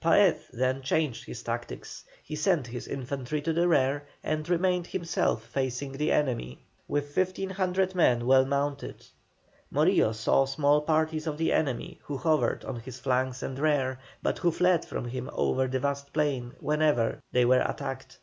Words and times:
Paez 0.00 0.48
then 0.50 0.80
changed 0.80 1.26
his 1.26 1.42
tactics: 1.42 2.02
he 2.24 2.34
sent 2.34 2.66
his 2.66 2.88
infantry 2.88 3.42
to 3.42 3.52
the 3.52 3.68
rear, 3.68 4.02
and 4.24 4.48
remained 4.48 4.86
himself 4.86 5.44
facing 5.44 5.92
the 5.92 6.10
enemy, 6.10 6.58
with 6.88 7.14
1,500 7.14 7.94
men 7.94 8.24
well 8.24 8.46
mounted. 8.46 9.04
Morillo 9.70 10.12
saw 10.14 10.46
small 10.46 10.80
parties 10.80 11.26
of 11.26 11.36
the 11.36 11.52
enemy, 11.52 12.00
who 12.04 12.16
hovered 12.16 12.64
on 12.64 12.76
his 12.80 12.98
flanks 12.98 13.42
and 13.42 13.58
rear, 13.58 13.98
but 14.22 14.38
who 14.38 14.50
fled 14.50 14.82
from 14.82 15.04
him 15.08 15.28
over 15.34 15.66
the 15.66 15.78
vast 15.80 16.14
plain 16.14 16.54
whenever 16.60 17.18
they 17.32 17.44
were 17.44 17.60
attacked. 17.60 18.16